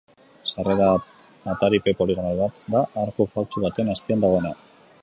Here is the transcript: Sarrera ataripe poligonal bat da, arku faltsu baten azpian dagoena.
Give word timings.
Sarrera 0.51 0.87
ataripe 1.53 1.93
poligonal 2.01 2.41
bat 2.41 2.65
da, 2.77 2.83
arku 3.07 3.31
faltsu 3.37 3.65
baten 3.69 3.95
azpian 3.97 4.27
dagoena. 4.27 4.57